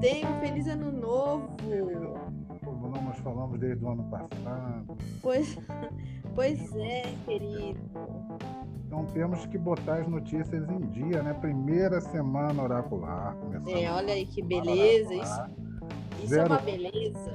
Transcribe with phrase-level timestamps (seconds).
[0.00, 1.48] tempo, feliz ano novo.
[2.64, 4.96] Como nós falamos desde o ano passado.
[5.22, 5.58] Pois,
[6.34, 7.80] pois é, querido.
[8.86, 11.34] Então temos que botar as notícias em dia, né?
[11.34, 13.36] Primeira semana oracular.
[13.66, 15.14] É, olha aí que beleza.
[15.14, 15.42] Isso,
[16.18, 17.32] isso Zero, é uma beleza.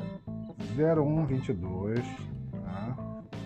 [0.75, 2.31] 0122, tá?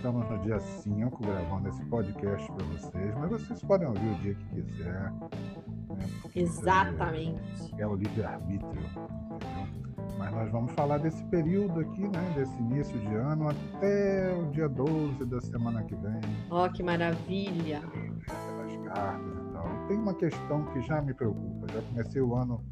[0.05, 4.35] Estamos no dia 5 gravando esse podcast para vocês, mas vocês podem ouvir o dia
[4.35, 5.11] que quiser.
[5.11, 5.29] Né?
[6.35, 7.73] Exatamente.
[7.81, 8.83] É, o livre-arbítrio.
[10.19, 12.33] Mas nós vamos falar desse período aqui, né?
[12.35, 16.21] Desse início de ano até o dia 12 da semana que vem.
[16.51, 17.81] Ó, oh, que maravilha!
[17.81, 19.87] Pelas cartas e tal.
[19.87, 21.65] Tem uma questão que já me preocupa.
[21.73, 22.63] Já comecei o ano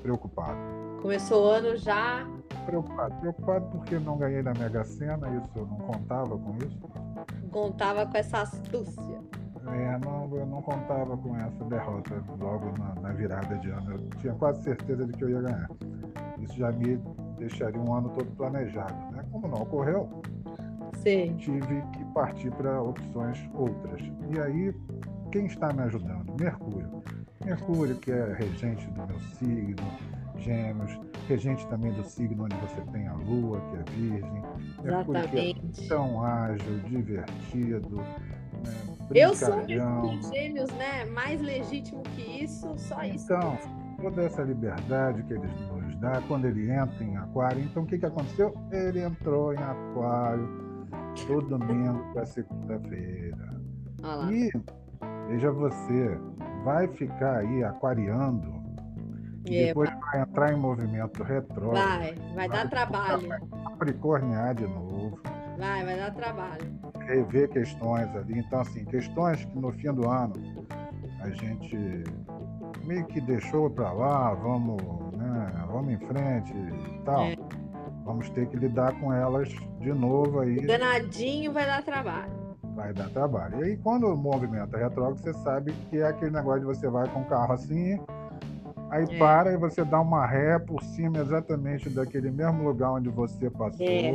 [0.00, 0.60] preocupado.
[1.02, 2.24] Começou o ano já.
[2.68, 3.14] Preocupado.
[3.16, 6.78] Preocupado porque não ganhei na Mega Sena, isso eu não contava com isso.
[7.50, 9.22] Contava com essa astúcia.
[9.66, 13.92] É, não, eu não contava com essa derrota logo na, na, virada de ano.
[13.92, 15.70] Eu tinha quase certeza de que eu ia ganhar.
[16.40, 16.98] Isso já me
[17.38, 19.12] deixaria um ano todo planejado.
[19.12, 19.24] Né?
[19.32, 20.22] Como não ocorreu,
[21.02, 21.36] Sim.
[21.36, 24.02] tive que partir para opções outras.
[24.02, 24.74] E aí,
[25.32, 26.34] quem está me ajudando?
[26.38, 27.02] Mercúrio.
[27.44, 29.86] Mercúrio, que é regente do meu signo,
[30.36, 30.98] Gêmeos,
[31.28, 34.42] regente também do signo onde você tem a Lua, que é Virgem.
[34.82, 35.70] Mercúrio Exatamente.
[35.72, 38.88] que é tão ágil, divertido, né?
[39.14, 39.66] Eu sou
[40.32, 41.04] gêmeos, né?
[41.06, 43.24] Mais legítimo que isso, só isso.
[43.24, 43.58] Então,
[44.02, 47.98] toda essa liberdade que ele nos dá, quando ele entra em aquário, então o que,
[47.98, 48.54] que aconteceu?
[48.70, 50.68] Ele entrou em aquário
[51.26, 53.60] todo domingo para segunda-feira.
[54.30, 54.50] E
[55.28, 56.18] veja você,
[56.64, 58.57] vai ficar aí aquariando
[59.52, 61.74] e depois vai entrar em movimento retrógrado.
[61.74, 63.28] Vai, vai, vai dar trabalho.
[63.28, 65.20] Vai capricornear de novo.
[65.58, 66.78] Vai, vai dar trabalho.
[67.06, 68.38] Rever questões ali.
[68.38, 70.34] Então, assim, questões que no fim do ano
[71.20, 72.04] a gente
[72.84, 74.82] meio que deixou para lá, vamos,
[75.12, 77.24] né, vamos em frente e tal.
[77.24, 77.36] É.
[78.04, 79.48] Vamos ter que lidar com elas
[79.80, 80.64] de novo aí.
[80.66, 82.32] danadinho vai dar trabalho.
[82.74, 83.60] Vai dar trabalho.
[83.60, 86.88] E aí, quando o movimento é retrógrado, você sabe que é aquele negócio de você
[86.88, 88.00] vai com o carro assim,
[88.90, 89.18] Aí é.
[89.18, 93.86] para e você dá uma ré por cima exatamente daquele mesmo lugar onde você passou.
[93.86, 94.12] É.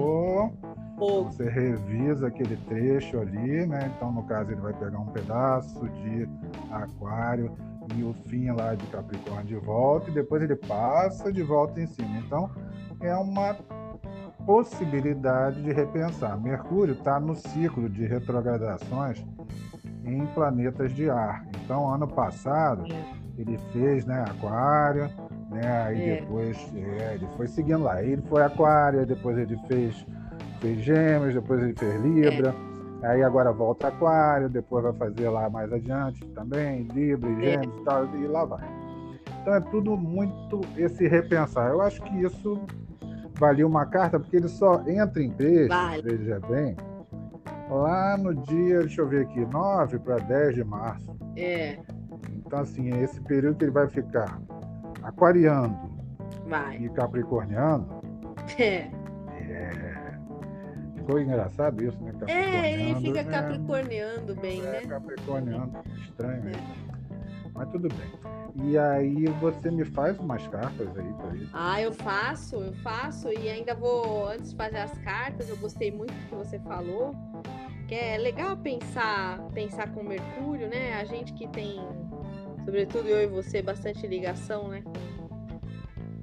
[0.98, 3.92] Você revisa aquele trecho ali, né?
[3.96, 6.28] Então, no caso, ele vai pegar um pedaço de
[6.72, 7.52] aquário
[7.96, 11.88] e o fim lá de Capricórnio de volta, e depois ele passa de volta em
[11.88, 12.18] cima.
[12.20, 12.50] Então,
[13.02, 13.56] é uma
[14.46, 16.40] possibilidade de repensar.
[16.40, 19.26] Mercúrio está no ciclo de retrogradações
[20.06, 21.46] em planetas de ar.
[21.64, 22.86] Então, ano passado.
[22.92, 25.10] É ele fez, né, Aquário,
[25.50, 26.22] né, aí é.
[26.22, 28.02] depois é, ele foi seguindo lá.
[28.04, 30.06] Ele foi Aquário, depois ele fez,
[30.60, 32.54] fez Gêmeos, depois ele fez Libra.
[33.02, 33.08] É.
[33.08, 37.52] Aí agora volta Aquário, depois vai fazer lá mais adiante também, Libra e é.
[37.52, 38.68] Gêmeos e tal, e lá vai.
[39.42, 41.70] Então é tudo muito esse repensar.
[41.70, 42.62] Eu acho que isso
[43.38, 46.02] valia uma carta, porque ele só entra em peixe, vale.
[46.02, 46.78] veja bem,
[47.70, 51.14] lá no dia, deixa eu ver aqui, 9 para 10 de março.
[51.36, 51.78] É.
[52.54, 54.40] Então, assim, é esse período que ele vai ficar
[55.02, 55.76] aquariando
[56.46, 56.78] vai.
[56.78, 58.04] e capricorniano.
[58.60, 58.92] É.
[59.40, 60.20] é.
[60.96, 62.14] Ficou engraçado isso, né?
[62.28, 63.24] É, ele fica é.
[63.24, 64.82] capricorniando bem, é, né?
[64.82, 66.52] Capricorniando, estranho é.
[67.56, 68.68] Mas tudo bem.
[68.70, 71.50] E aí você me faz umas cartas aí para isso.
[71.54, 73.30] Ah, eu faço, eu faço.
[73.30, 77.16] E ainda vou, antes de fazer as cartas, eu gostei muito do que você falou.
[77.88, 81.02] Que é legal pensar, pensar com Mercúrio, né?
[81.02, 81.82] A gente que tem
[82.66, 84.84] Sobretudo eu e você, bastante ligação, né?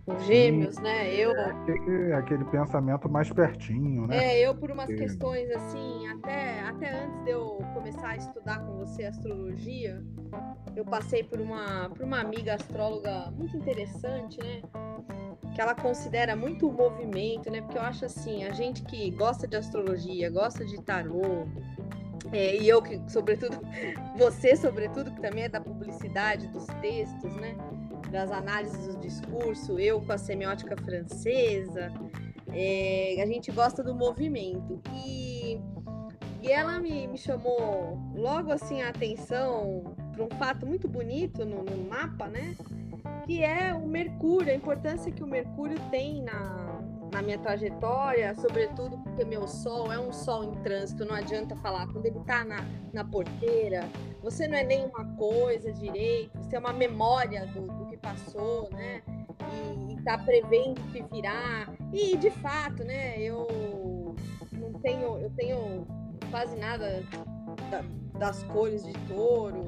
[0.07, 1.15] Com gêmeos, Sim, né?
[1.15, 1.37] Eu.
[1.37, 4.17] É aquele, aquele, pensamento mais pertinho, né?
[4.17, 8.79] É, eu por umas questões assim, até, até antes de eu começar a estudar com
[8.79, 10.03] você astrologia,
[10.75, 14.63] eu passei por uma, por uma amiga astróloga muito interessante, né?
[15.55, 17.61] Que ela considera muito o movimento, né?
[17.61, 21.47] Porque eu acho assim, a gente que gosta de astrologia, gosta de tarô,
[22.33, 23.59] é, e eu que, sobretudo,
[24.17, 27.57] você, sobretudo, que também é da publicidade dos textos, né?
[28.11, 31.93] Das análises do discurso, eu com a semiótica francesa,
[32.53, 34.81] é, a gente gosta do movimento.
[34.93, 35.61] E,
[36.43, 41.63] e ela me, me chamou logo assim a atenção para um fato muito bonito no,
[41.63, 42.57] no mapa, né?
[43.27, 46.80] Que é o Mercúrio, a importância que o Mercúrio tem na,
[47.13, 51.87] na minha trajetória, sobretudo porque meu sol é um sol em trânsito, não adianta falar.
[51.89, 53.89] Quando ele está na, na porteira,
[54.23, 59.03] você não é nenhuma coisa direito, você é uma memória do, do que passou, né?
[59.89, 61.69] E está prevendo o que virá.
[61.93, 63.21] E de fato, né?
[63.21, 64.15] Eu
[64.53, 65.87] não tenho, eu tenho
[66.31, 67.03] quase nada
[67.71, 67.83] da,
[68.19, 69.65] das cores de touro,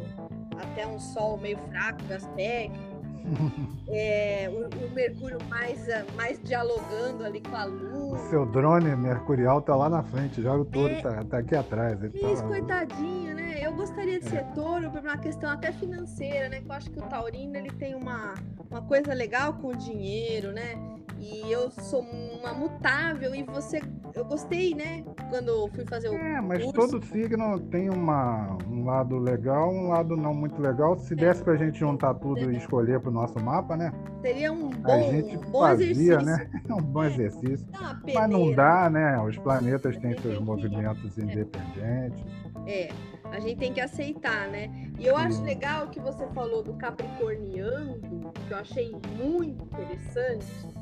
[0.61, 2.92] até um sol meio fraco das técnicas
[3.89, 8.17] é, o, o, Mercúrio mais, mais dialogando ali com a Lua.
[8.17, 11.01] O seu drone mercurial tá lá na frente, já o touro é...
[11.01, 12.03] tá, tá, aqui atrás.
[12.03, 13.59] Ele tá Isso, tá coitadinho, né?
[13.61, 14.31] Eu gostaria de é.
[14.31, 16.63] ser touro por uma questão até financeira, né?
[16.65, 18.35] eu acho que o taurino ele tem uma,
[18.71, 20.75] uma coisa legal com o dinheiro, né?
[21.23, 23.81] E eu sou uma mutável e você.
[24.13, 25.05] Eu gostei, né?
[25.31, 26.15] Quando fui fazer o.
[26.15, 26.91] É, mas curso.
[26.91, 30.99] todo signo tem uma, um lado legal, um lado não muito legal.
[30.99, 31.17] Se é.
[31.17, 32.55] desse pra gente juntar tudo é.
[32.55, 33.93] e escolher pro nosso mapa, né?
[34.21, 36.23] Seria um bom, a gente bom fazia, exercício.
[36.23, 36.51] né?
[36.69, 37.67] um bom exercício.
[38.13, 39.23] mas não dá, né?
[39.23, 41.23] Os planetas têm seus movimentos é.
[41.23, 42.25] independentes.
[42.67, 42.91] É,
[43.31, 44.91] a gente tem que aceitar, né?
[44.99, 50.82] E eu acho legal que você falou do Capricorniano, que eu achei muito interessante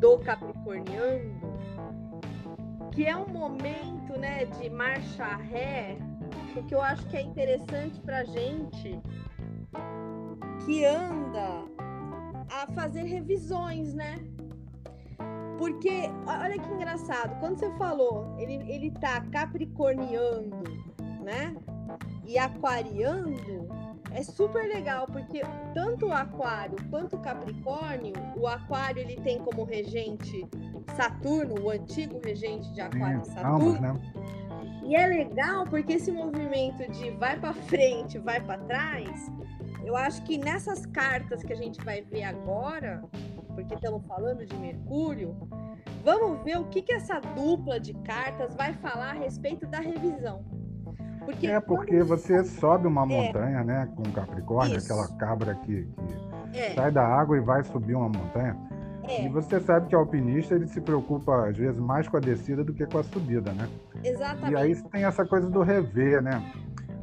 [0.00, 1.40] do Capricorniano,
[2.92, 5.96] que é um momento né, de marcha ré,
[6.52, 9.00] porque eu acho que é interessante para gente
[10.64, 11.64] que anda
[12.50, 14.18] a fazer revisões, né?
[15.58, 20.64] Porque, olha que engraçado, quando você falou, ele, ele tá capricorniando,
[21.22, 21.56] né?
[22.24, 23.68] E aquariando,
[24.14, 25.42] é super legal, porque
[25.74, 30.46] tanto o aquário quanto o capricórnio, o aquário ele tem como regente
[30.96, 33.68] Saturno, o antigo regente de aquário Sim, Saturno.
[33.68, 34.00] Ambos, né?
[34.84, 39.32] E é legal porque esse movimento de vai para frente, vai para trás,
[39.84, 43.02] eu acho que nessas cartas que a gente vai ver agora,
[43.54, 45.36] porque estamos falando de Mercúrio,
[46.02, 50.44] vamos ver o que, que essa dupla de cartas vai falar a respeito da revisão.
[51.24, 53.06] Porque é porque você sobe uma é.
[53.06, 53.64] montanha, é.
[53.64, 54.92] né, com Capricórnio, Isso.
[54.92, 55.88] aquela cabra que,
[56.52, 56.74] que é.
[56.74, 58.56] sai da água e vai subir uma montanha.
[59.08, 59.26] É.
[59.26, 62.64] E você sabe que o alpinista ele se preocupa às vezes mais com a descida
[62.64, 63.68] do que com a subida, né?
[64.02, 64.52] Exatamente.
[64.52, 66.42] E aí tem essa coisa do rever, né?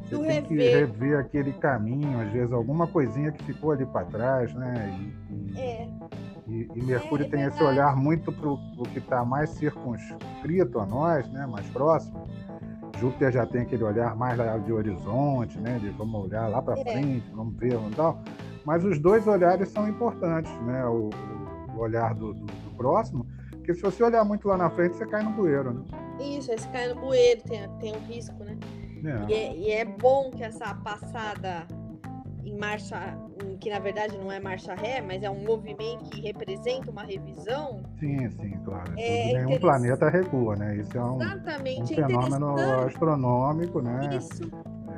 [0.02, 0.48] Você do tem rever.
[0.48, 4.92] que rever aquele caminho, às vezes alguma coisinha que ficou ali para trás, né?
[4.98, 5.88] E, e, é.
[6.48, 10.80] e, e Mercúrio é, é tem esse olhar muito para o que está mais circunscrito
[10.80, 11.46] a nós, né?
[11.46, 12.26] Mais próximo.
[13.02, 15.76] Júpiter já tem aquele olhar mais de horizonte, né?
[15.80, 16.84] De vamos olhar lá para é.
[16.84, 18.22] frente, vamos ver, e tal.
[18.64, 20.86] Mas os dois olhares são importantes, né?
[20.86, 21.10] O,
[21.74, 25.04] o olhar do, do, do, próximo, porque se você olhar muito lá na frente, você
[25.06, 25.82] cai no bueiro, né?
[26.20, 28.56] Isso, aí você cai no bueiro, tem, tem um risco, né?
[29.04, 29.32] É.
[29.32, 31.66] E, é, e é bom que essa passada
[32.44, 33.16] em marcha,
[33.60, 37.82] que na verdade não é marcha ré, mas é um movimento que representa uma revisão.
[37.98, 38.92] Sim, sim, claro.
[38.98, 40.76] É Nenhum planeta recua, né?
[40.76, 42.54] Isso é um, um é fenômeno
[42.86, 44.16] astronômico, né?
[44.16, 44.42] Isso.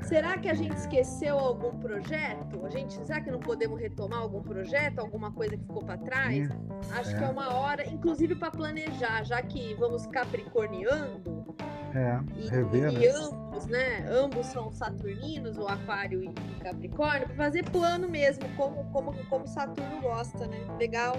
[0.00, 0.02] É.
[0.04, 2.64] Será que a gente esqueceu algum projeto?
[2.64, 6.48] A gente, será que não podemos retomar algum projeto, alguma coisa que ficou para trás?
[6.92, 7.18] Acho é.
[7.18, 11.43] que é uma hora, inclusive para planejar, já que vamos capricorneando.
[11.94, 12.20] É,
[12.50, 13.00] rever, e, né?
[13.02, 14.04] e ambos, né?
[14.10, 20.00] Ambos são saturninos, o Aquário e Capricórnio, para fazer plano mesmo, como, como, como Saturno
[20.02, 20.58] gosta, né?
[20.76, 21.16] Legal.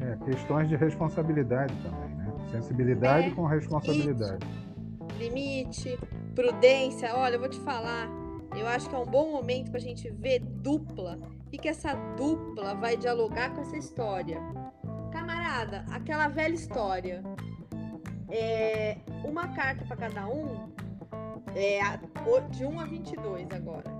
[0.00, 2.32] É, questões de responsabilidade também, né?
[2.50, 4.46] Sensibilidade é, com responsabilidade.
[5.18, 5.98] Limite, limite,
[6.34, 7.14] prudência.
[7.14, 8.08] Olha, eu vou te falar,
[8.56, 11.18] eu acho que é um bom momento para a gente ver dupla.
[11.52, 14.40] E que essa dupla vai dialogar com essa história.
[15.12, 17.22] Camarada, aquela velha história
[18.36, 20.68] é, uma carta para cada um,
[21.54, 21.80] é,
[22.50, 23.96] de 1 a 22 agora.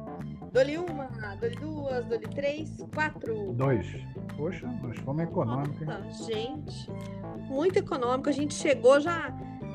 [0.52, 1.06] Dole uma,
[1.40, 3.52] dole duas, dole três, quatro.
[3.52, 3.86] Dois.
[4.36, 6.26] Poxa, nós fomos econômicos.
[6.26, 6.90] gente,
[7.48, 8.28] muito econômico.
[8.28, 9.30] A gente chegou já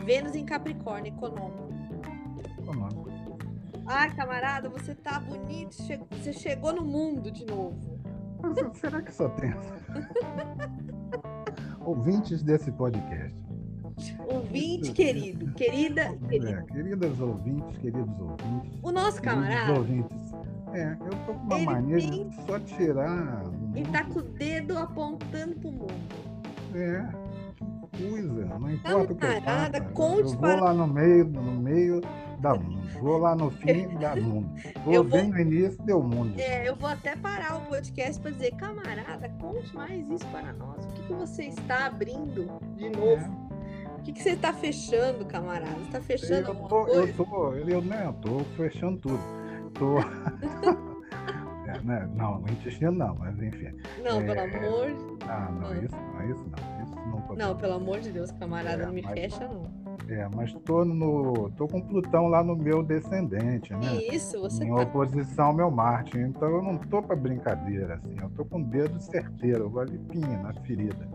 [0.05, 1.69] Vênus em Capricórnio, econômico.
[2.59, 3.09] Econômico.
[3.85, 5.75] Ah, camarada, você tá bonito.
[5.75, 7.99] Você chegou no mundo de novo.
[8.41, 9.53] Mas, será que só tem
[11.85, 13.50] ouvintes desse podcast?
[14.27, 16.65] Ouvinte querido, querida, é, querida.
[16.69, 18.79] É, queridas ouvintes, queridos ouvintes.
[18.81, 19.73] O nosso camarada.
[19.73, 20.17] ouvintes.
[20.73, 22.29] É, eu tô com uma ele mania tem...
[22.29, 23.43] de só tirar.
[23.75, 25.93] Ele tá com o dedo apontando pro mundo.
[26.73, 27.05] É.
[27.97, 29.81] Coisa, não importa o que eu faça.
[29.93, 30.61] Conte eu vou para...
[30.61, 32.01] lá no meio, no meio
[32.39, 32.81] da mundo.
[32.99, 34.49] Vou lá no fim da mundo.
[34.83, 36.39] Vou, eu vou bem no início deu mundo.
[36.39, 40.85] É, eu vou até parar o podcast para dizer, camarada, conte mais isso para nós.
[40.85, 43.47] O que, que você está abrindo de novo?
[43.47, 43.50] É.
[44.01, 45.75] O que, que você está fechando, camarada?
[45.75, 46.87] Você está fechando eu tô?
[46.87, 49.19] Eu tô, eu, né, tô fechando tudo.
[49.75, 49.99] Tô...
[51.69, 52.09] é, né?
[52.15, 53.71] Não, no intestino não, mas enfim.
[54.03, 54.23] Não, é...
[54.23, 56.83] pelo amor Ah, não, não, isso não, isso não.
[56.83, 59.13] Isso não, não pelo amor de Deus, camarada, é, não me mas...
[59.13, 59.69] fecha, não.
[60.09, 61.51] É, mas tô no.
[61.51, 63.97] tô com Plutão lá no meu descendente, né?
[64.11, 64.81] Isso, você em tá.
[64.81, 66.17] oposição ao meu Marte.
[66.17, 68.15] Então eu não tô para brincadeira, assim.
[68.19, 71.07] Eu tô com o dedo certeiro, eu vou limpinho na ferida.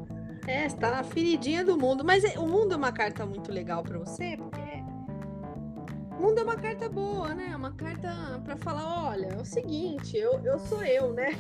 [0.46, 2.04] É, está na feridinha do mundo.
[2.04, 4.66] Mas é, o mundo é uma carta muito legal para você, porque
[6.18, 7.54] mundo é uma carta boa, né?
[7.54, 11.30] Uma carta para falar, olha, é o seguinte, eu, eu sou eu, né?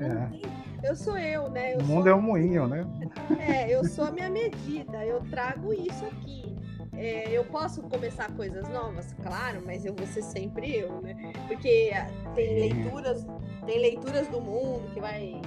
[0.00, 0.60] É.
[0.82, 1.74] Eu sou eu, né?
[1.74, 2.12] Eu o mundo sou...
[2.12, 2.86] é um moinho, né?
[3.38, 6.56] É, eu sou a minha medida, eu trago isso aqui.
[6.94, 11.14] É, eu posso começar coisas novas, claro, mas eu vou ser sempre eu, né?
[11.46, 11.92] Porque
[12.34, 13.26] tem leituras,
[13.66, 15.42] tem leituras do mundo que vai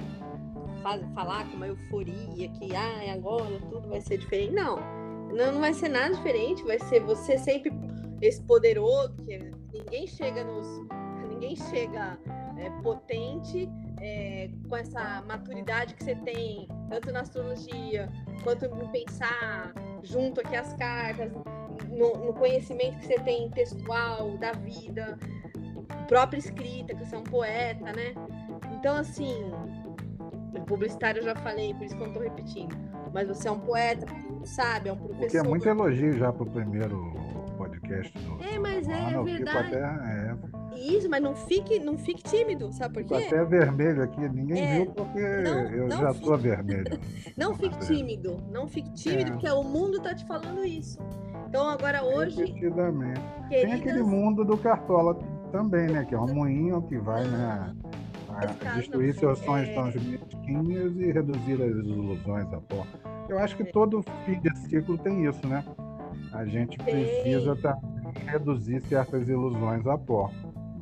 [1.14, 4.52] falar com uma euforia que ah, agora tudo vai ser diferente.
[4.52, 4.76] Não,
[5.32, 7.72] não, não vai ser nada diferente, vai ser você sempre
[8.20, 9.38] esse poderoso, que
[9.72, 10.66] ninguém chega nos.
[11.28, 12.18] Ninguém chega
[12.56, 13.68] é, potente
[14.00, 18.08] é, com essa maturidade que você tem, tanto na astrologia,
[18.42, 21.32] quanto no pensar junto aqui as cartas,
[21.90, 25.18] no, no conhecimento que você tem textual da vida,
[26.06, 28.14] própria escrita, que você é um poeta, né?
[28.78, 29.50] Então, assim,
[30.62, 32.76] publicitário eu já falei, por isso que eu não tô repetindo.
[33.12, 34.06] Mas você é um poeta,
[34.44, 35.26] sabe, é um professor.
[35.26, 37.12] O que é muito elogio já pro primeiro
[37.56, 38.42] podcast do.
[38.42, 39.76] É, mas é, é verdade.
[39.76, 40.36] Até, é...
[40.76, 43.22] Isso, mas não fique, não fique tímido, sabe por quê?
[43.22, 46.26] Fico até vermelho aqui, ninguém é, viu porque não, eu não já fique...
[46.26, 47.00] sou vermelho.
[47.36, 49.32] não fique tímido, não fique tímido, é.
[49.32, 50.98] porque o mundo tá te falando isso.
[51.48, 52.44] Então agora hoje.
[52.44, 52.94] Queridas...
[53.48, 55.14] Tem aquele mundo do Cartola
[55.52, 56.04] também, né?
[56.04, 57.24] Que é um moinho que vai,
[58.76, 62.86] destruir seus sonhos tão mesquinhos e reduzir as ilusões a pó.
[63.28, 63.66] Eu acho que é.
[63.66, 65.64] todo fim de ciclo tem isso, né?
[66.32, 70.30] A gente precisa também reduzir certas ilusões a pó.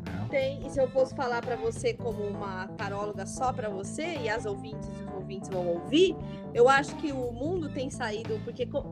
[0.05, 0.27] Né?
[0.31, 4.29] Tem, e se eu fosse falar para você como uma taróloga só para você, e
[4.29, 6.17] as ouvintes e os ouvintes vão ouvir,
[6.55, 8.91] eu acho que o mundo tem saído, porque como,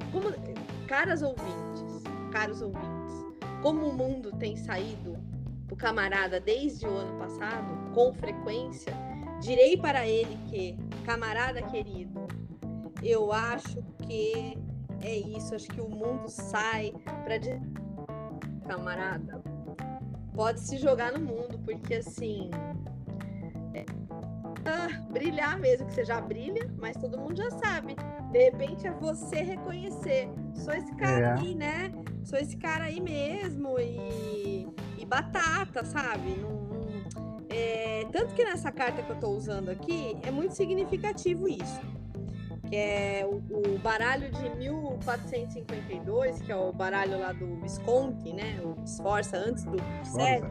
[0.86, 3.24] caras ouvintes, caros ouvintes,
[3.62, 5.16] como o mundo tem saído
[5.70, 8.92] o camarada desde o ano passado, com frequência,
[9.40, 12.26] direi para ele que, camarada querido,
[13.02, 14.56] eu acho que
[15.02, 16.92] é isso, acho que o mundo sai
[17.24, 17.60] para dizer,
[18.66, 19.42] camarada,
[20.34, 22.50] pode se jogar no mundo, porque assim.
[23.74, 23.84] É,
[24.64, 27.96] ah, brilhar mesmo, que você já brilha, mas todo mundo já sabe.
[28.30, 30.28] De repente é você reconhecer.
[30.54, 31.40] Sou esse cara é.
[31.40, 31.92] aí, né?
[32.22, 33.78] Sou esse cara aí mesmo.
[33.78, 34.68] E,
[34.98, 36.36] e batata, sabe?
[36.36, 36.59] Não, não,
[37.50, 41.80] é, tanto que nessa carta que eu tô usando aqui, é muito significativo isso
[42.70, 43.42] que é o,
[43.74, 48.60] o, baralho de 1452, que é o baralho lá do Visconti, né?
[48.62, 50.48] O Esforça antes do César.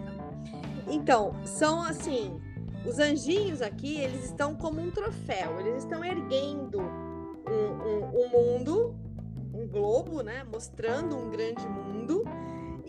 [0.90, 2.38] Então, são assim,
[2.86, 7.54] os anjinhos aqui, eles estão como um troféu, eles estão erguendo um,
[7.88, 8.96] um, um mundo,
[9.54, 10.44] um globo, né?
[10.52, 12.26] Mostrando um grande mundo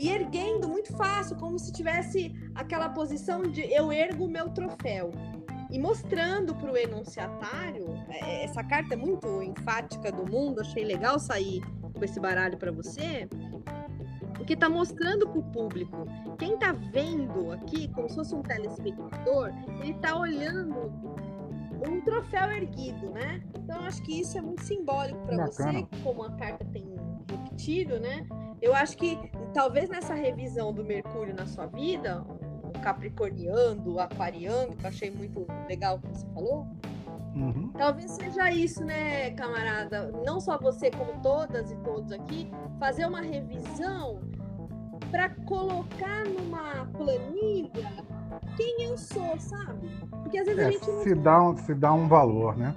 [0.01, 5.13] e erguendo muito fácil, como se tivesse aquela posição de eu ergo o meu troféu
[5.71, 11.19] e mostrando para o enunciatário, é, essa carta é muito enfática do mundo, achei legal
[11.19, 11.61] sair
[11.93, 13.29] com esse baralho para você,
[14.35, 16.07] porque está mostrando para o público.
[16.39, 19.53] Quem está vendo aqui, como se fosse um telespectador,
[19.83, 20.91] ele está olhando
[21.87, 23.43] um troféu erguido, né?
[23.55, 26.89] Então acho que isso é muito simbólico para você, como a carta tem
[27.29, 28.27] repetido, né?
[28.61, 29.19] Eu acho que
[29.53, 32.25] talvez nessa revisão do Mercúrio na sua vida,
[32.83, 36.67] capricorniando, aquariando, que eu achei muito legal o que você falou.
[37.35, 37.71] Uhum.
[37.77, 40.11] Talvez seja isso, né, camarada?
[40.25, 44.21] Não só você, como todas e todos aqui, fazer uma revisão
[45.11, 48.11] para colocar numa planilha
[48.57, 49.89] quem eu sou, sabe?
[50.23, 51.03] Porque às vezes é, a gente não...
[51.03, 52.75] se dá um, se dá um valor, né?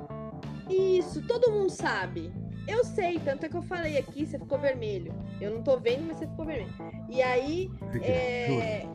[0.69, 2.33] Isso, todo mundo sabe.
[2.67, 5.13] Eu sei, tanto é que eu falei aqui, você ficou vermelho.
[5.41, 6.73] Eu não tô vendo, mas você ficou vermelho.
[7.09, 7.69] E aí,
[8.01, 8.87] é,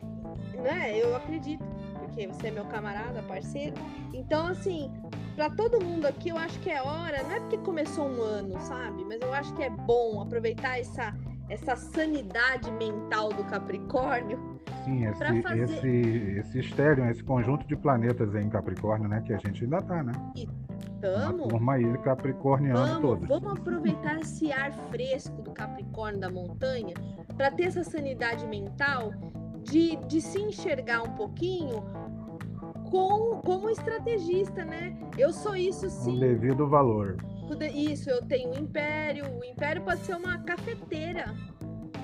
[0.57, 0.97] né?
[0.97, 1.63] Eu acredito,
[1.99, 3.75] porque você é meu camarada, parceiro.
[4.13, 4.91] Então, assim,
[5.35, 8.59] para todo mundo aqui, eu acho que é hora, não é porque começou um ano,
[8.61, 9.05] sabe?
[9.05, 11.15] Mas eu acho que é bom aproveitar essa,
[11.47, 14.59] essa sanidade mental do Capricórnio.
[14.83, 15.63] Sim, esse, fazer...
[15.63, 15.87] esse,
[16.39, 19.21] esse estéreo, esse conjunto de planetas em Capricórnio, né?
[19.25, 20.13] Que a gente ainda tá, né?
[20.35, 20.47] E
[20.99, 21.43] tamo.
[21.43, 26.93] Uma turma aí capricorniano vamos, aproveitar esse ar fresco do Capricórnio da montanha
[27.35, 29.11] para ter essa sanidade mental
[29.63, 31.83] de, de se enxergar um pouquinho
[32.89, 34.97] com, como estrategista, né?
[35.17, 36.17] Eu sou isso sim.
[36.17, 37.17] Um devido valor.
[37.73, 39.25] Isso, eu tenho um império.
[39.39, 41.33] O império pode ser uma cafeteira.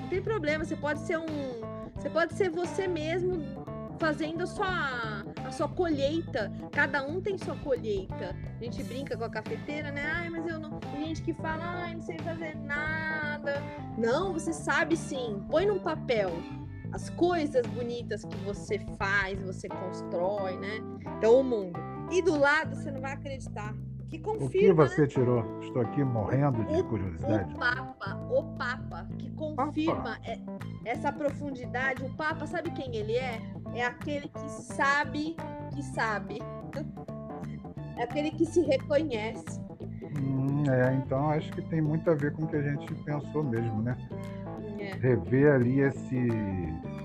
[0.00, 1.26] Não tem problema, você pode ser um.
[1.94, 3.42] Você pode ser você mesmo
[3.98, 6.52] fazendo a sua, a sua colheita.
[6.72, 8.36] Cada um tem sua colheita.
[8.60, 10.02] A gente brinca com a cafeteira, né?
[10.14, 10.78] Ai, mas eu não.
[10.78, 13.62] Tem gente que fala, ai, não sei fazer nada.
[13.96, 15.44] Não, você sabe sim.
[15.50, 16.30] Põe num papel
[16.92, 20.78] as coisas bonitas que você faz, você constrói, né?
[21.18, 21.78] Então, o mundo.
[22.10, 23.74] E do lado, você não vai acreditar.
[24.08, 24.46] Que confirma.
[24.46, 25.06] O que você né?
[25.08, 25.60] tirou?
[25.60, 27.54] Estou aqui morrendo de o, curiosidade.
[27.54, 30.18] O Papa, o Papa, que confirma.
[30.24, 30.38] É,
[30.84, 32.04] essa profundidade.
[32.04, 33.40] O Papa, sabe quem ele é?
[33.76, 35.36] É aquele que sabe
[35.74, 36.38] que sabe.
[37.98, 39.60] É aquele que se reconhece.
[40.18, 43.44] Hum, é, então acho que tem muito a ver com o que a gente pensou
[43.44, 43.94] mesmo, né?
[44.78, 44.94] É.
[44.94, 46.28] Rever ali esse,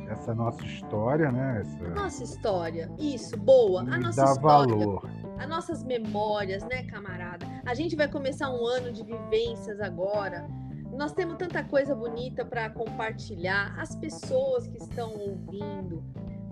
[0.09, 1.61] essa nossa história, né?
[1.61, 1.89] Essa...
[1.89, 3.81] Nossa história, isso, boa.
[3.81, 4.75] a nossa dá história.
[4.75, 5.09] valor.
[5.37, 7.45] As nossas memórias, né, camarada?
[7.65, 10.47] A gente vai começar um ano de vivências agora.
[10.93, 13.73] Nós temos tanta coisa bonita para compartilhar.
[13.77, 16.03] As pessoas que estão ouvindo,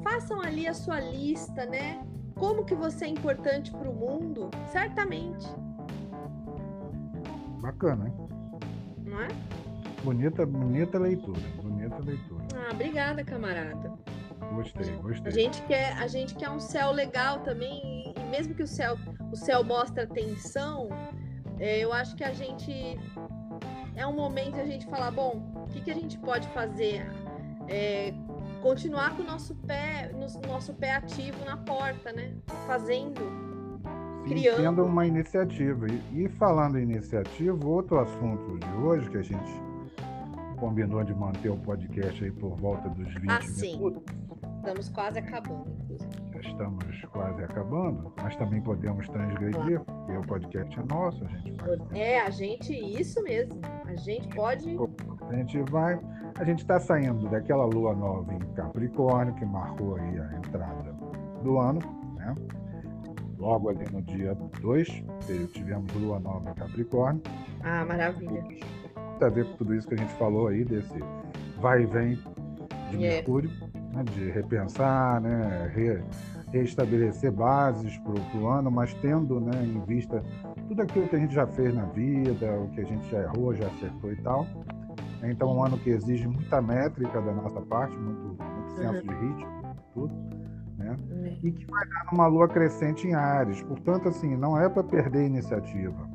[0.04, 2.04] façam ali a sua lista, né?
[2.36, 4.50] Como que você é importante para o mundo?
[4.68, 5.48] Certamente.
[7.62, 8.14] Bacana, hein?
[9.06, 9.28] Não é?
[10.04, 11.40] Bonita, bonita leitura.
[11.62, 12.44] Bonita leitura.
[12.56, 13.92] Ah, obrigada, camarada.
[14.54, 15.28] Gostei, gostei.
[15.28, 18.98] A gente quer, a gente quer um céu legal também, e mesmo que o céu,
[19.32, 20.90] o céu mostra tensão,
[21.60, 22.98] é, eu acho que a gente
[23.96, 27.06] é um momento a gente falar, bom, o que, que a gente pode fazer?
[27.68, 28.14] É,
[28.62, 32.34] continuar com o nosso pé, no nosso pé ativo na porta, né?
[32.68, 33.22] Fazendo,
[34.24, 34.58] Sim, criando.
[34.58, 35.88] Tendo uma iniciativa.
[35.88, 39.52] E, e falando em iniciativa, outro assunto de hoje que a gente
[40.60, 44.04] combinou de manter o podcast aí por volta dos 20 ah, minutos.
[44.60, 45.98] Estamos quase acabando,
[46.34, 51.54] Já estamos quase acabando, mas também podemos transgredir, porque o podcast é nosso, a gente
[51.54, 51.80] faz.
[51.94, 53.62] É, a gente, isso mesmo.
[53.86, 54.76] A gente pode.
[55.30, 56.00] A gente vai.
[56.38, 60.96] A gente está saindo daquela lua nova em Capricórnio, que marcou aí a entrada
[61.44, 61.80] do ano,
[62.16, 62.36] né?
[63.38, 65.04] Logo ali no dia 2,
[65.54, 67.22] tivemos lua nova em Capricórnio.
[67.64, 68.44] Ah, maravilha.
[68.44, 71.00] Tem a ver com tudo isso que a gente falou aí, desse
[71.60, 72.16] vai e vem
[72.90, 73.16] de yeah.
[73.18, 73.52] Mercúrio,
[73.94, 74.04] né?
[74.14, 75.72] de repensar, né?
[75.76, 76.02] Re,
[76.52, 80.24] reestabelecer bases para o ano, mas tendo né, em vista
[80.68, 83.54] tudo aquilo que a gente já fez na vida, o que a gente já errou,
[83.54, 84.48] já acertou e tal.
[85.24, 89.02] Então, um ano que exige muita métrica da nossa parte, muito, muito senso uhum.
[89.02, 90.14] de ritmo, tudo,
[90.78, 90.98] né?
[91.12, 91.38] Uhum.
[91.44, 93.62] E que vai dar uma lua crescente em Ares.
[93.64, 96.08] Portanto, assim, não é para perder iniciativa.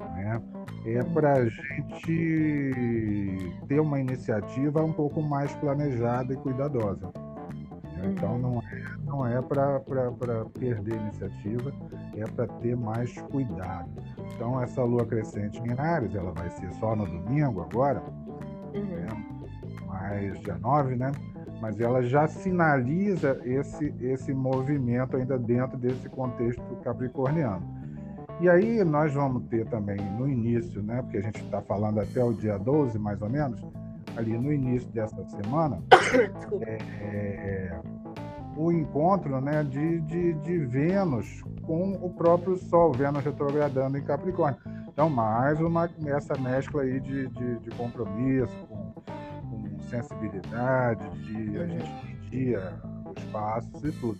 [0.00, 0.42] Né?
[0.86, 1.12] É uhum.
[1.12, 3.36] para a gente
[3.68, 7.12] ter uma iniciativa um pouco mais planejada e cuidadosa.
[8.04, 9.80] Então, não é, não é para
[10.58, 11.72] perder iniciativa,
[12.16, 13.90] é para ter mais cuidado.
[14.34, 18.02] Então, essa lua crescente em Ares, ela vai ser só no domingo agora,
[18.74, 18.84] uhum.
[18.84, 19.06] né?
[19.86, 21.12] mais dia 9, né?
[21.60, 27.62] Mas ela já sinaliza esse, esse movimento ainda dentro desse contexto capricorniano.
[28.40, 31.00] E aí nós vamos ter também no início, né?
[31.02, 33.62] Porque a gente está falando até o dia 12, mais ou menos,
[34.16, 35.82] ali no início dessa semana,
[36.62, 37.80] é, é,
[38.56, 44.60] o encontro né, de, de, de Vênus com o próprio Sol, Vênus retrogradando em Capricórnio.
[44.88, 51.66] Então, mais uma essa mescla aí de, de, de compromisso, com, com, sensibilidade, de a
[51.66, 52.58] gente medir
[53.16, 54.18] os passos e tudo.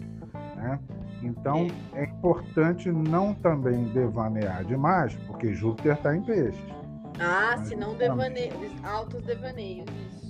[0.56, 0.78] Né?
[1.22, 6.81] Então, é importante não também devanear demais, porque Júpiter está em peixes.
[7.20, 9.86] Ah, se não devaneio, altos devaneios.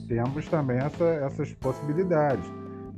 [0.08, 2.44] Temos também essa, essas possibilidades.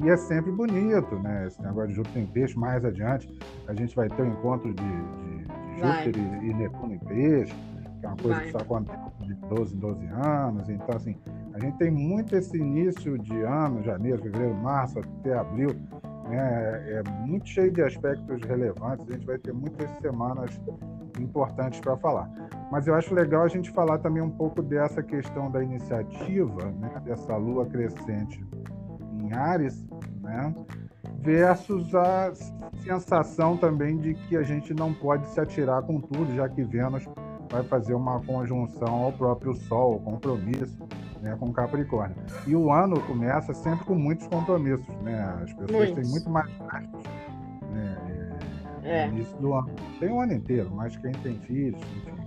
[0.01, 1.47] E é sempre bonito, né?
[1.47, 3.29] Esse negócio de Júpiter em peixe, mais adiante,
[3.69, 6.99] a gente vai ter o um encontro de, de, de Júpiter e, e, Netuno em
[6.99, 7.55] peixe,
[8.01, 8.47] que é uma coisa vai.
[8.47, 10.69] que só acontece de 12 em 12 anos.
[10.69, 11.17] Então, assim,
[11.53, 15.71] a gente tem muito esse início de ano, janeiro, fevereiro, março, até abril,
[16.29, 16.85] né?
[16.89, 19.09] É muito cheio de aspectos relevantes.
[19.09, 20.61] A gente vai ter muitas semanas
[21.21, 22.31] importantes para falar.
[22.71, 26.91] Mas eu acho legal a gente falar também um pouco dessa questão da iniciativa, né?
[27.05, 28.45] dessa lua crescente
[29.21, 29.85] em Ares,
[30.21, 30.55] né?
[31.21, 32.33] versus a
[32.83, 37.07] sensação também de que a gente não pode se atirar com tudo, já que Vênus
[37.51, 40.77] vai fazer uma conjunção ao próprio Sol, compromisso
[41.23, 42.17] né, com Capricórnio.
[42.47, 45.23] E o ano começa sempre com muitos compromissos, né?
[45.43, 45.95] As pessoas muitos.
[45.95, 47.03] têm muito mais gastos
[47.71, 47.97] né,
[48.85, 49.07] é.
[49.07, 49.75] no início do ano.
[49.99, 52.25] Tem o ano inteiro, mas quem tem filhos, enfim,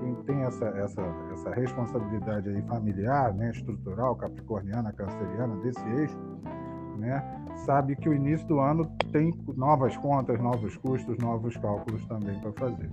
[0.00, 6.18] quem tem essa, essa, essa responsabilidade aí familiar, né, estrutural, capricorniana, canceriana, desse eixo,
[6.98, 7.22] né,
[7.64, 12.52] sabe que o início do ano tem novas contas, novos custos, novos cálculos também para
[12.52, 12.90] fazer.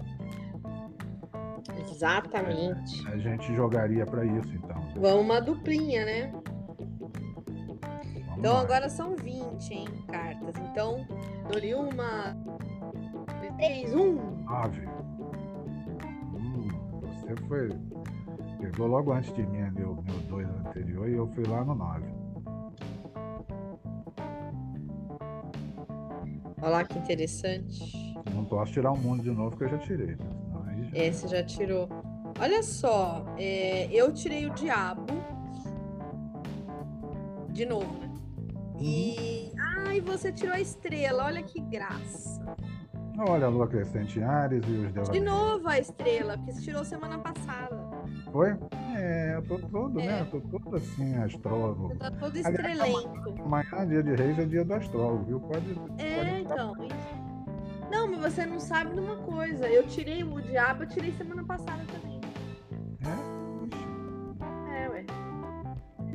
[1.89, 3.07] Exatamente.
[3.07, 4.81] É, a gente jogaria para isso, então.
[4.95, 6.31] Vamos uma duplinha, né?
[8.43, 10.53] Então agora são 20, hein, cartas.
[10.69, 11.07] Então,
[11.49, 12.35] dou-lhe uma,
[13.57, 14.15] três, um.
[14.43, 14.85] Nove
[17.23, 17.69] você foi.
[18.59, 21.73] Pegou logo antes de mim ali o meu 2 anterior e eu fui lá no
[21.73, 22.05] 9.
[26.61, 28.13] Olha lá que interessante.
[28.35, 30.17] Não posso tirar o mundo de novo que eu já tirei.
[30.17, 30.89] Né?
[30.91, 30.97] já...
[30.97, 31.87] Esse já tirou.
[32.37, 35.13] Olha só, é, eu tirei o diabo
[37.53, 38.02] de novo?
[38.79, 39.51] E.
[39.87, 42.41] Ai, você tirou a estrela, olha que graça.
[43.17, 45.25] Olha a lua crescente em Ares e os De devaneios.
[45.25, 47.79] novo a estrela, porque você tirou semana passada.
[48.31, 48.57] Foi?
[48.97, 50.05] É, eu tô todo, É.
[50.07, 50.21] né?
[50.21, 51.89] Eu tô todo assim, astrólogo.
[51.89, 53.41] Você tá todo Aliás, estrelento.
[53.45, 55.39] Amanhã, dia de reis, é dia do astrólogo, viu?
[55.41, 55.71] Pode.
[55.99, 56.73] É, pode- então.
[56.85, 57.23] isso.
[57.91, 59.67] Não, mas você não sabe de uma coisa.
[59.69, 62.12] Eu tirei o diabo, eu tirei semana passada também.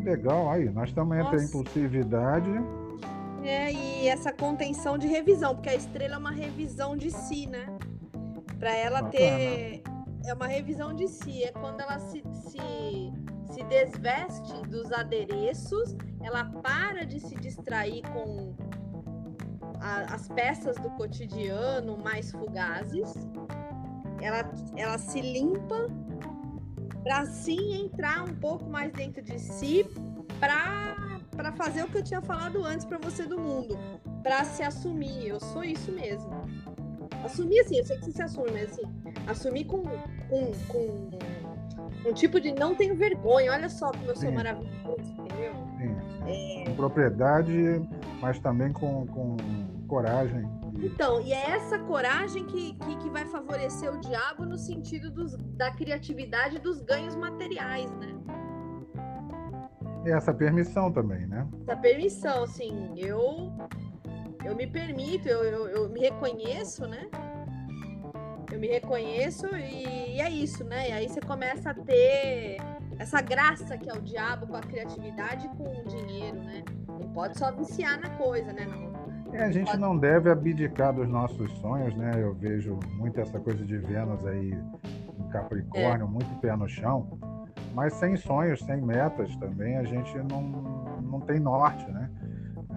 [0.09, 0.51] Legal.
[0.51, 2.51] Aí, nós estamos entre a impulsividade.
[3.43, 7.67] É, e essa contenção de revisão, porque a estrela é uma revisão de si, né?
[8.59, 9.13] Pra ela Bacana.
[9.13, 9.83] ter.
[10.27, 11.45] É uma revisão de si.
[11.45, 13.13] É quando ela se, se,
[13.53, 18.53] se desveste dos adereços, ela para de se distrair com
[19.81, 23.15] a- as peças do cotidiano mais fugazes.
[24.21, 25.87] Ela, ela se limpa
[27.03, 29.85] para sim entrar um pouco mais dentro de si
[30.41, 33.79] para para fazer o que eu tinha falado antes para você do mundo,
[34.25, 35.29] para se assumir.
[35.29, 36.29] Eu sou isso mesmo.
[37.25, 38.83] Assumir assim, eu sei que você se assume, mas assim,
[39.25, 41.11] assumir com com, com
[42.09, 43.53] um tipo de não tenho vergonha.
[43.53, 44.35] Olha só como eu sou Sim.
[44.35, 45.53] maravilhoso, entendeu?
[45.79, 46.65] Sim, É.
[46.65, 47.89] Com propriedade,
[48.21, 49.37] mas também com, com
[49.87, 50.45] coragem.
[50.81, 55.37] Então, e é essa coragem que, que, que vai favorecer o diabo no sentido dos,
[55.57, 58.15] da criatividade e dos ganhos materiais, né?
[60.07, 61.47] E essa permissão também, né?
[61.63, 63.53] Essa permissão, assim, eu
[64.45, 67.09] eu me permito, eu, eu, eu me reconheço, né?
[68.51, 70.89] Eu me reconheço e, e é isso, né?
[70.89, 72.57] E aí você começa a ter
[72.99, 76.65] essa graça que é o diabo com a criatividade e com o dinheiro, né?
[76.89, 78.65] Não pode só viciar na coisa, né?
[78.65, 78.88] Não.
[79.33, 82.13] É, a gente não deve abdicar dos nossos sonhos, né?
[82.17, 84.53] Eu vejo muito essa coisa de Vênus aí
[85.19, 86.09] em Capricórnio, É.
[86.11, 87.07] muito pé no chão.
[87.75, 90.43] Mas sem sonhos, sem metas também, a gente não,
[91.03, 92.11] não tem norte, né?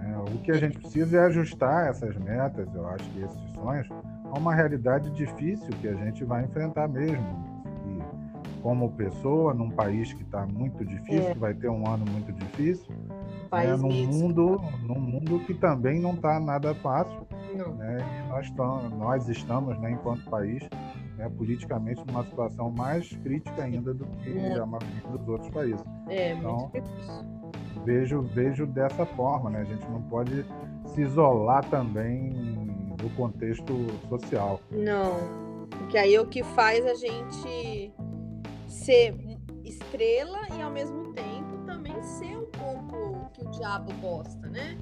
[0.04, 3.88] É, o que a gente precisa é ajustar essas metas, eu acho que esses sonhos,
[4.24, 7.42] a uma realidade difícil que a gente vai enfrentar mesmo.
[7.86, 11.32] E como pessoa, num país que está muito difícil, É.
[11.32, 12.94] que vai ter um ano muito difícil,
[13.52, 17.74] País é, num mundo, num mundo que também não está nada fácil, Não.
[17.74, 17.98] né?
[18.30, 20.66] Nós, tam- nós estamos, né, enquanto país,
[21.18, 24.62] né, politicamente numa situação mais crítica ainda do que Muito.
[24.62, 25.84] a maioria dos outros países.
[26.08, 26.72] É, Então.
[27.84, 29.60] Vejo, vejo dessa forma, né?
[29.60, 30.46] A gente não pode
[30.86, 32.30] se isolar também
[32.96, 33.74] do contexto
[34.08, 34.60] social.
[34.70, 35.66] Não.
[35.68, 37.92] Porque aí é o que faz a gente
[38.68, 39.14] ser
[39.64, 41.31] estrela e ao mesmo tempo
[43.52, 44.76] diabo gosta, né?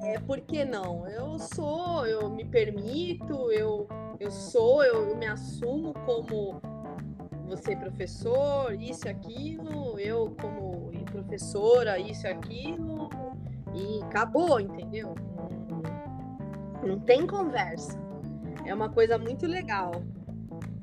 [0.00, 1.06] É por que não?
[1.08, 6.60] Eu sou, eu me permito, eu, eu sou, eu, eu me assumo como
[7.46, 13.08] você professor, isso e aquilo, eu como professora, isso e aquilo,
[13.74, 15.14] e acabou, entendeu?
[16.82, 18.00] Não, tem conversa.
[18.64, 19.92] É uma coisa muito legal.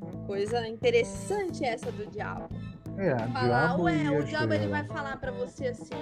[0.00, 2.48] Uma coisa interessante essa do diabo.
[2.96, 5.94] É, Falar, diabo ué, o diabo ele vai falar pra você assim,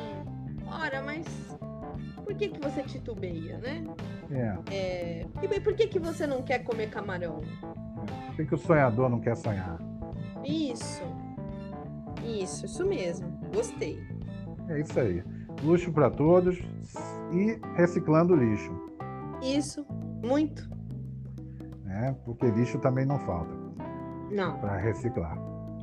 [0.71, 1.27] ora, mas
[2.25, 3.85] por que que você titubeia, né?
[4.31, 4.75] É.
[4.75, 7.41] É, e por que que você não quer comer camarão?
[8.27, 9.79] Por que, que o sonhador não quer sonhar?
[10.45, 11.03] Isso.
[12.25, 13.29] Isso, isso mesmo.
[13.55, 13.99] Gostei.
[14.69, 15.23] É isso aí.
[15.63, 16.59] Luxo para todos
[17.33, 18.71] e reciclando lixo,
[19.43, 19.85] Isso,
[20.23, 20.69] muito.
[21.85, 22.15] né?
[22.25, 23.53] Porque lixo também não falta
[24.31, 24.59] Não.
[24.61, 25.37] para reciclar.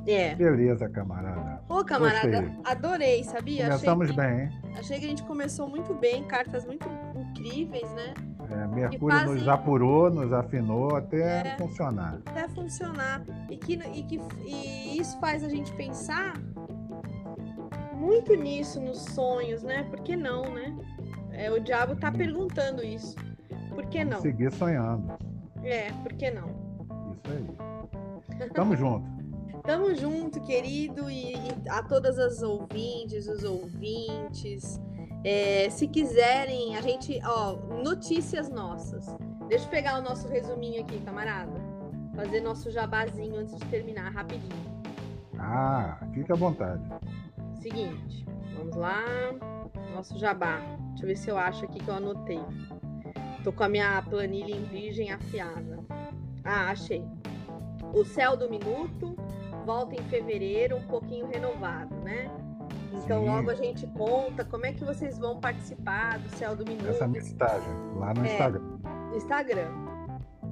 [0.08, 0.36] É.
[0.36, 1.62] Beleza, camarada.
[1.68, 2.60] Ô, camarada, Gostei.
[2.64, 3.64] adorei, sabia?
[3.74, 4.50] Achei Começamos que, bem, hein?
[4.78, 6.88] achei que a gente começou muito bem, cartas muito
[7.32, 8.14] incríveis, né?
[8.52, 11.58] É, Mercúrio fazem- nos apurou, nos afinou até É.
[11.58, 12.20] funcionar.
[12.26, 13.24] até funcionar.
[13.50, 16.34] E, que, e, que, e isso faz a gente pensar
[17.94, 19.84] muito nisso, nos sonhos, né?
[19.90, 20.76] Por que não, né?
[21.32, 23.16] É, o diabo tá perguntando isso.
[23.74, 24.22] Por que não?
[24.22, 25.14] Seguir sonhando.
[25.64, 26.48] É, por que não?
[27.14, 27.32] Isso
[28.40, 28.50] aí.
[28.54, 29.15] Tamo junto.
[29.66, 34.80] Tamo junto, querido, e, e a todas as ouvintes, os ouvintes.
[35.24, 39.08] É, se quiserem, a gente, ó, notícias nossas.
[39.48, 41.60] Deixa eu pegar o nosso resuminho aqui, camarada.
[42.16, 44.84] Fazer nosso jabazinho antes de terminar, rapidinho.
[45.40, 46.84] Ah, fica à vontade.
[47.60, 48.24] Seguinte,
[48.56, 49.04] vamos lá.
[49.96, 50.60] Nosso jabá.
[50.90, 52.42] Deixa eu ver se eu acho aqui que eu anotei.
[53.44, 55.80] Tô com a minha planilha em virgem afiada.
[56.44, 57.04] Ah, achei.
[57.94, 59.16] O céu do minuto
[59.66, 62.30] volta em fevereiro, um pouquinho renovado, né?
[62.94, 63.30] Então Sim.
[63.30, 67.08] logo a gente conta como é que vocês vão participar do céu do minuto Essa
[67.08, 68.32] mensagem lá no É.
[68.32, 68.62] Instagram.
[69.10, 69.72] no Instagram.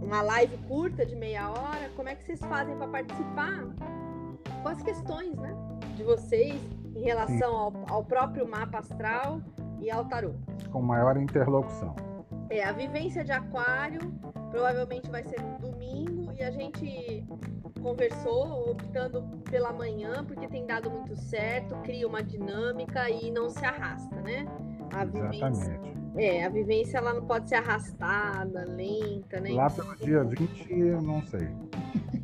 [0.01, 1.89] Uma live curta de meia hora.
[1.95, 3.63] Como é que vocês fazem para participar?
[4.61, 5.55] Com as questões, né?
[5.95, 6.59] De vocês,
[6.95, 9.39] em relação ao, ao próprio mapa astral
[9.79, 10.33] e ao tarô.
[10.71, 11.95] Com maior interlocução.
[12.49, 13.99] É, a vivência de aquário
[14.51, 17.25] provavelmente vai ser no domingo e a gente
[17.83, 23.63] conversou optando pela manhã porque tem dado muito certo, cria uma dinâmica e não se
[23.63, 24.47] arrasta, né?
[24.91, 25.93] A vivência, Exatamente.
[26.15, 29.51] É, a vivência ela não pode ser arrastada, lenta, né?
[29.51, 31.49] Lá pelo dia 20, não sei.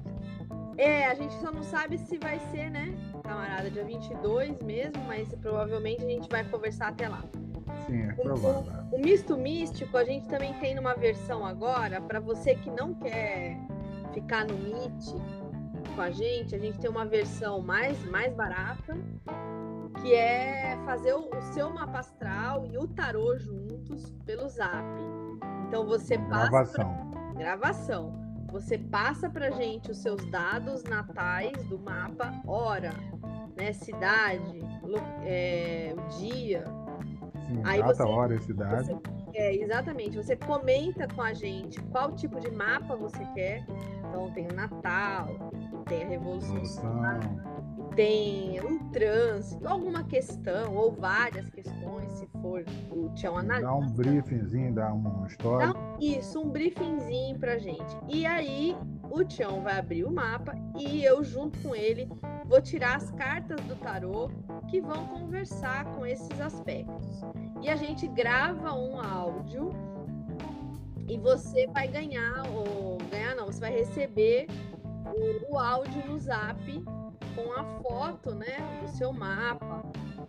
[0.81, 5.27] É, a gente só não sabe se vai ser, né, camarada, dia 22 mesmo, mas
[5.35, 7.21] provavelmente a gente vai conversar até lá.
[7.85, 8.63] Sim, é provável.
[8.89, 12.93] O, o, misto místico a gente também tem numa versão agora, para você que não
[12.93, 13.57] quer
[14.13, 15.15] ficar no Meet
[15.89, 18.97] com a gente, a gente tem uma versão mais, mais barata,
[20.01, 24.85] que é fazer o, o seu mapa astral e o tarô juntos pelo zap.
[25.67, 26.49] Então você passa.
[26.49, 27.11] Gravação.
[27.11, 27.33] Pra...
[27.33, 28.19] Gravação.
[28.51, 32.91] Você passa pra gente os seus dados natais do mapa, hora,
[33.55, 34.59] né, cidade,
[35.23, 36.63] é, o dia,
[37.49, 38.87] Sim, Aí data, você, hora e cidade.
[38.87, 38.99] Você,
[39.33, 40.15] é, exatamente.
[40.17, 43.65] Você comenta com a gente qual tipo de mapa você quer.
[44.07, 45.51] Então tem o Natal,
[45.89, 47.91] tem a Revolução, Revolução.
[47.95, 53.67] tem um trânsito, alguma questão, ou várias questões, se for o Tião analisa.
[53.67, 55.73] Dá um briefingzinho, dá uma história.
[55.73, 57.97] Dá, isso, um briefingzinho pra gente.
[58.07, 58.77] E aí
[59.09, 62.07] o Tião vai abrir o mapa e eu, junto com ele,
[62.45, 64.29] vou tirar as cartas do tarô
[64.69, 67.21] que vão conversar com esses aspectos.
[67.61, 69.71] E a gente grava um áudio
[71.07, 74.47] e você vai ganhar, ou ganhar não, você vai receber
[75.13, 76.83] o, o áudio no zap
[77.35, 79.83] com a foto né, do seu mapa,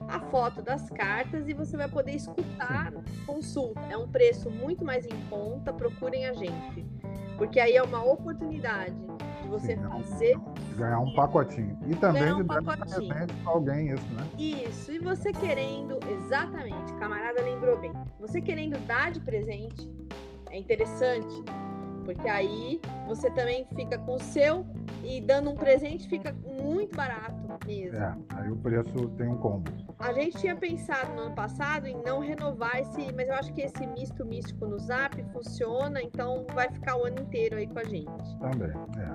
[0.08, 2.92] a foto das cartas e você vai poder escutar
[3.26, 3.80] consulta.
[3.88, 6.84] É um preço muito mais em conta, procurem a gente.
[7.36, 8.94] Porque aí é uma oportunidade
[9.42, 10.38] de você Sim, fazer.
[10.76, 11.78] Ganhar um pacotinho.
[11.86, 14.26] E também um de dar presente para alguém isso, né?
[14.38, 14.92] Isso.
[14.92, 17.92] E você querendo, exatamente, camarada lembrou bem.
[18.18, 19.90] Você querendo dar de presente,
[20.50, 21.42] é interessante.
[22.04, 24.66] Porque aí você também fica com o seu
[25.04, 27.96] e dando um presente fica muito barato mesmo.
[27.96, 29.70] É, aí o preço tem um combo.
[29.98, 33.62] A gente tinha pensado no ano passado em não renovar esse, mas eu acho que
[33.62, 37.84] esse misto místico no Zap funciona, então vai ficar o ano inteiro aí com a
[37.84, 38.38] gente.
[38.38, 38.72] Também,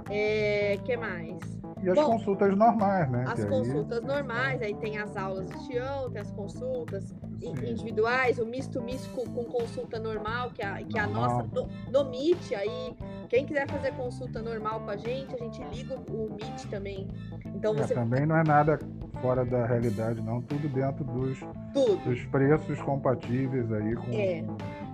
[0.10, 0.74] é.
[0.74, 1.40] é que mais?
[1.86, 3.26] E as Bom, consultas normais, né?
[3.28, 4.08] As consultas aí...
[4.08, 7.52] normais, aí tem as aulas de Tião, tem as consultas Sim.
[7.52, 12.54] individuais, o misto místico com consulta normal, que a, que a nossa do, do Meet
[12.54, 12.96] aí.
[13.30, 17.08] Quem quiser fazer consulta normal com a gente, a gente liga o Meet também.
[17.54, 18.80] Então é, você também não é nada
[19.22, 20.42] fora da realidade, não.
[20.42, 21.40] Tudo dentro dos,
[21.72, 22.04] Tudo.
[22.04, 24.44] dos preços compatíveis aí com é.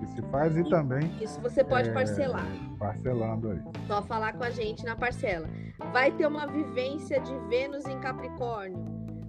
[0.02, 1.12] Que se faz e, e também.
[1.22, 2.46] Isso você pode é, parcelar.
[2.80, 3.62] Parcelando aí.
[3.88, 5.48] Só falar com a gente na parcela.
[5.94, 8.84] Vai ter uma vivência de Vênus em Capricórnio.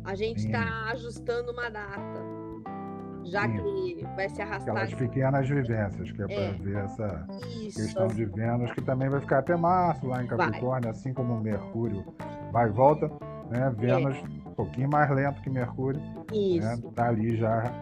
[0.05, 2.33] A gente está ajustando uma data.
[3.25, 3.53] Já Sim.
[3.53, 4.75] que vai se arrastar.
[4.75, 6.49] Aquelas pequenas vivências, que é, é.
[6.49, 7.27] para ver essa
[7.61, 7.81] Isso.
[7.81, 10.91] questão de Vênus, que também vai ficar até março lá em Capricórnio, vai.
[10.91, 12.05] assim como Mercúrio
[12.51, 13.09] vai e volta.
[13.49, 13.73] Né?
[13.79, 14.42] Vênus é.
[14.53, 16.01] Um pouquinho mais lento que Mercúrio.
[16.33, 16.67] Isso.
[16.67, 16.93] Né?
[16.95, 17.73] Tá ali já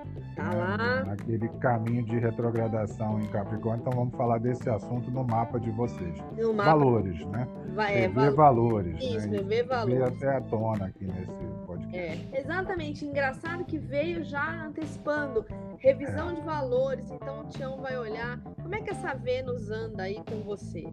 [0.41, 0.57] Tá né?
[0.57, 1.05] lá.
[1.05, 3.81] Naquele caminho de retrogradação em Capricórnio.
[3.81, 6.17] Então vamos falar desse assunto no mapa de vocês.
[6.37, 6.71] No mapa...
[6.71, 7.47] Valores, né?
[7.75, 8.35] Vai, é, val...
[8.35, 8.97] valores.
[9.03, 9.39] Isso, né?
[9.39, 10.03] rever valores.
[10.03, 11.31] até a tona aqui nesse
[11.67, 11.97] podcast.
[11.97, 13.05] É, exatamente.
[13.05, 15.45] Engraçado que veio já antecipando
[15.79, 16.35] revisão é.
[16.35, 17.11] de valores.
[17.11, 20.85] Então o Tião vai olhar como é que essa Vênus anda aí com você.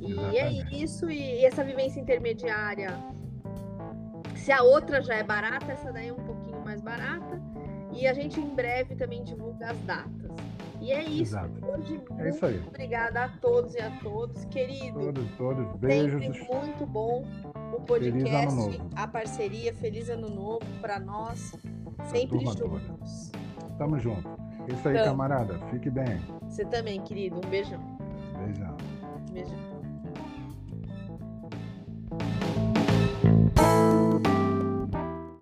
[0.00, 0.74] E é exatamente.
[0.74, 1.10] é isso.
[1.10, 2.98] E essa vivência intermediária
[4.42, 7.40] se a outra já é barata, essa daí é um pouquinho mais barata.
[7.92, 10.32] E a gente em breve também divulga as datas.
[10.80, 11.36] E é isso.
[11.36, 11.64] Exato.
[11.64, 12.60] Hoje, é isso aí.
[12.66, 14.98] Obrigada a todos e a todos, querido.
[14.98, 15.76] Todos, todos.
[15.76, 16.20] Beijos.
[16.20, 17.24] Sempre muito bom
[17.72, 19.72] o podcast, a parceria.
[19.74, 21.54] Feliz ano novo para nós.
[22.06, 23.30] Sempre juntos.
[23.78, 24.28] Tamo junto.
[24.68, 25.06] É isso aí, Tamo.
[25.06, 25.58] camarada.
[25.70, 26.20] Fique bem.
[26.48, 27.36] Você também, querido.
[27.36, 27.80] Um beijão.
[29.32, 29.71] Beijão.